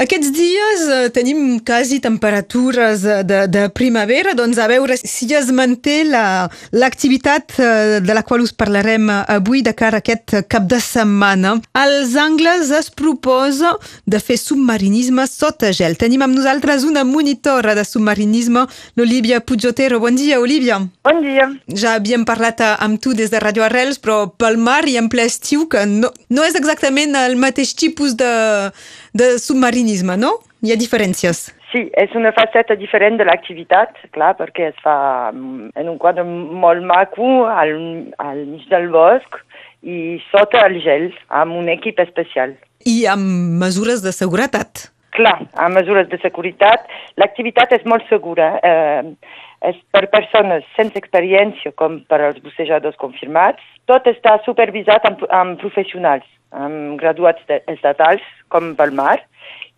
[0.00, 5.50] Aquests dies eh, tenim quasi temperatures eh, de, de primavera, doncs a veure si es
[5.52, 10.64] manté l'activitat la, eh, de la qual us parlarem avui de cara a aquest cap
[10.70, 11.58] de setmana.
[11.76, 13.74] Als angles es proposa
[14.08, 15.98] de fer submarinisme sota gel.
[16.00, 18.64] Tenim amb nosaltres una monitora de submarinisme,
[18.96, 20.00] l'Olivia Pujotero.
[20.00, 20.80] Bon dia, Olivia.
[21.04, 21.50] Bon dia.
[21.76, 25.28] Ja havíem parlat amb tu des de Radio Arrels, però pel mar i en ple
[25.28, 28.32] estiu, que no, no és exactament el mateix tipus de,
[29.12, 30.36] de submarinisme, no?
[30.62, 31.48] Hi ha diferències.
[31.70, 36.24] Sí, és una faceta diferent de l'activitat, clar, perquè es fa mm, en un quadre
[36.26, 37.76] molt maco al,
[38.18, 39.38] al mig del bosc
[39.86, 42.56] i sota el gel, amb un equip especial.
[42.86, 44.88] I amb mesures de seguretat.
[45.14, 46.90] Clar, amb mesures de seguretat.
[47.20, 48.52] L'activitat és molt segura.
[48.62, 49.38] Eh,
[49.70, 53.62] és per persones sense experiència com per als bussejadors confirmats.
[53.90, 59.18] Tot està supervisat amb, amb professionals, amb graduats estatals com pel mar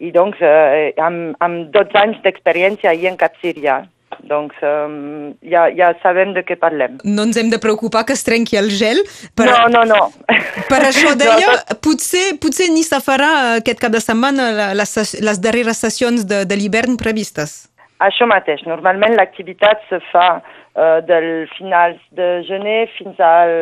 [0.02, 3.84] i doncs eh, amb, amb 12 anys d'experiència ahir en Cap.
[4.28, 6.98] Doncs um, ja, ja sabem de què parlem.
[7.02, 9.00] No ens hem de preocupar que es trenqui el gel?
[9.34, 9.46] Per...
[9.48, 10.00] No, no, no.
[10.70, 11.80] Per això deia, no, tot...
[11.88, 16.60] potser, potser ni se farà aquest cap de setmana les, les darreres sessions de, de
[16.60, 17.71] l'hivern previstes.
[18.02, 18.64] Això mateix.
[18.66, 23.52] Normalment l'activitat se fa uh, del finals de gener fins al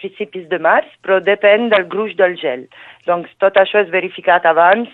[0.00, 2.66] principis de març, però depèn del gruix del gel.
[3.08, 4.90] Doncs tot això és verificat abans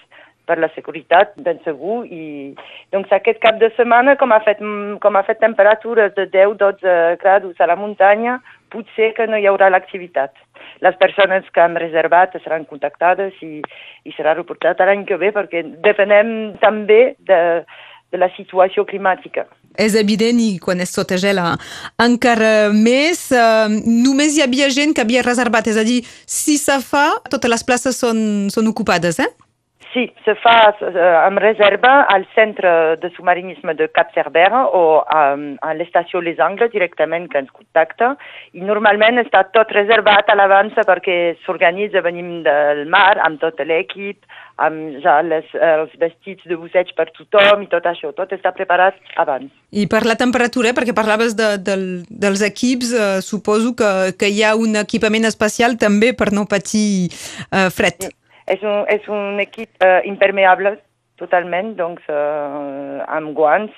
[0.46, 2.54] per la seguretat, ben segur, i
[2.94, 4.60] doncs aquest cap de setmana, com ha fet,
[5.02, 8.38] com ha fet temperatures de 10-12 graus a la muntanya,
[8.70, 10.38] potser que no hi haurà l'activitat.
[10.86, 13.58] Les persones que han reservat seran contactades i,
[14.06, 16.30] i serà reportat l'any que ve, perquè depenem
[16.62, 17.40] també de,
[18.12, 19.46] de la situació climàtica.
[19.76, 21.40] És evident i quan és sota gel
[22.00, 23.26] encara més.
[23.34, 27.52] Uh, només hi havia gent que havia reservat, és a dir, si se fa, totes
[27.52, 28.18] les places són,
[28.52, 29.28] són ocupades, eh?
[29.92, 35.44] Sí, se fa uh, amb reserva al centre de submarinisme de Cap Cervera o um,
[35.62, 38.14] a l'estació Les Angles directament que ens contacta
[38.52, 44.26] i normalment està tot reservat a l'avança perquè s'organitza, venim del mar amb tot l'equip,
[44.60, 48.98] amb ja les, els vestits de busseig per tothom i tot això, tot està preparat
[49.22, 49.48] abans.
[49.70, 51.78] I per la temperatura, perquè parlaves de, de,
[52.10, 57.08] dels equips, eh, suposo que, que hi ha un equipament especial també per no patir
[57.52, 58.10] eh, fred.
[58.10, 58.14] Sí
[58.46, 60.76] és un, és un equip uh, impermeable
[61.20, 63.72] totalment, doncs, uh, amb guants,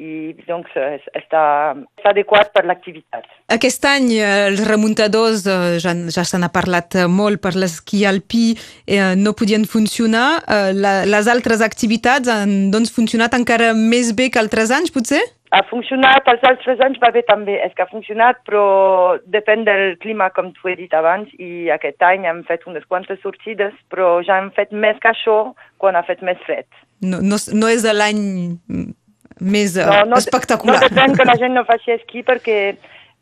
[0.00, 1.42] i doncs està,
[1.76, 3.26] està adequat per l'activitat.
[3.52, 5.44] Aquest any els remuntadors,
[5.84, 8.52] ja, ja se n'ha parlat molt per l'esquí alpí,
[8.86, 10.42] eh, no podien funcionar.
[10.42, 15.22] Eh, la, les altres activitats han doncs, funcionat encara més bé que altres anys, potser?
[15.52, 18.62] Ha funcionat, els altres anys va bé també, és que ha funcionat, però
[19.34, 23.20] depèn del clima, com t'ho he dit abans, i aquest any hem fet unes quantes
[23.20, 25.36] sortides, però ja hem fet més que això
[25.82, 26.64] quan ha fet més fred.
[27.04, 28.22] No, no, no és l'any
[29.42, 30.78] més no, no, espectacular.
[30.78, 32.58] No depèn que la gent no faci esquí perquè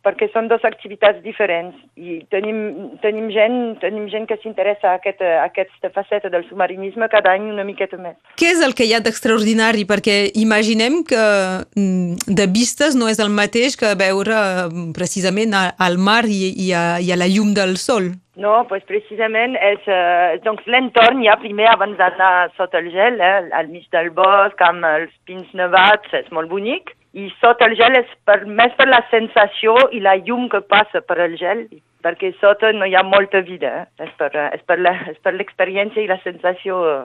[0.07, 2.61] perquè són dues activitats diferents i tenim,
[3.03, 7.51] tenim, gent, tenim gent que s'interessa a, aquest, a aquesta faceta del submarinisme cada any
[7.53, 8.17] una miqueta més.
[8.41, 9.85] Què és el que hi ha d'extraordinari?
[9.89, 14.41] Perquè imaginem que mm, de vistes no és el mateix que veure
[14.71, 18.13] mm, precisament al mar i, i, a, i a la llum del sol.
[18.41, 23.51] No, pues precisament és eh, doncs l'entorn ja primer abans d'anar sota el gel, eh,
[23.53, 27.97] al mig del bosc amb els pins nevats, és molt bonic i sota el gel
[27.99, 31.67] és per, més per la sensació i la llum que passa per el gel,
[32.05, 34.07] perquè sota no hi ha molta vida, eh?
[34.07, 36.99] és per l'experiència i la sensació eh,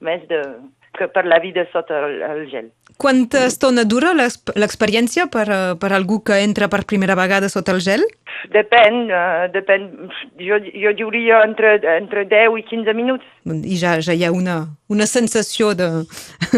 [0.00, 0.40] més de,
[0.98, 2.70] que per la vida sota el, el gel.
[3.00, 7.84] Quanta estona dura l'experiència per, eh, per algú que entra per primera vegada sota el
[7.84, 8.04] gel?
[8.48, 9.86] Depèn, uh, depèn.
[10.40, 13.26] Jo, jo diria entre, entre 10 i 15 minuts.
[13.44, 14.56] I ja, ja hi ha una,
[14.88, 15.90] una sensació de,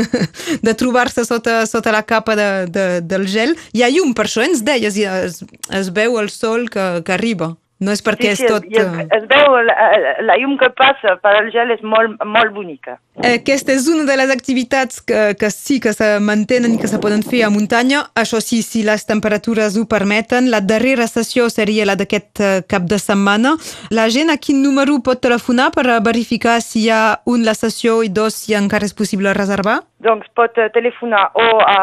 [0.67, 3.57] de trobar-se sota, sota la capa de, de, del gel.
[3.75, 7.55] Hi ha llum, per això ens deies, es, es veu el sol que, que arriba.
[7.83, 8.67] No és perquè sí, sí, és tot...
[8.71, 9.75] Es, es, veu, la,
[10.23, 12.99] la llum que passa per al gel és molt, molt bonica.
[13.27, 17.01] Aquesta és una de les activitats que, que sí que se mantenen i que se
[17.03, 18.05] poden fer a muntanya.
[18.19, 20.51] Això sí, si les temperatures ho permeten.
[20.55, 23.57] La darrera sessió seria la d'aquest eh, cap de setmana.
[23.91, 28.01] La gent a quin número pot telefonar per verificar si hi ha un la sessió
[28.07, 29.81] i dos si encara és possible reservar?
[30.03, 31.83] Doncs pot eh, telefonar o a,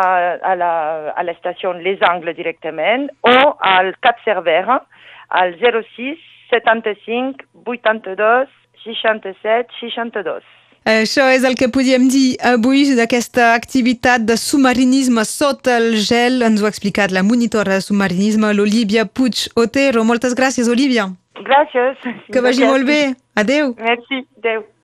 [0.51, 4.81] a l'estació Les Angles directament o al Cap Cervera,
[5.29, 6.17] al 06
[6.49, 8.47] 75 82
[8.83, 10.43] 67 62.
[10.89, 16.41] Això és el que podíem dir avui d'aquesta activitat de submarinisme sota el gel.
[16.47, 20.05] Ens ho ha explicat la monitora de submarinisme, l'Olivia Puig Otero.
[20.07, 21.09] Moltes gràcies, Olivia.
[21.45, 22.09] Gràcies.
[22.33, 23.13] Que vagi molt bé.
[23.35, 23.75] Adeu.
[23.77, 24.25] Merci.
[24.39, 24.65] Adeu.